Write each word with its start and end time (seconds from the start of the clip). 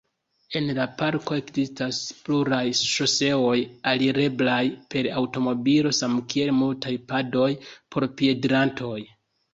En 0.59 0.69
la 0.77 0.85
parko 1.01 1.35
ekzistas 1.41 1.99
pluraj 2.29 2.61
ŝoseoj 2.93 3.57
alireblaj 3.91 4.63
per 4.95 5.11
aŭtomobilo, 5.21 5.93
samkiel 5.99 6.53
multaj 6.63 6.95
padoj 7.13 7.51
por 7.95 8.09
piedirantoj. 8.23 8.99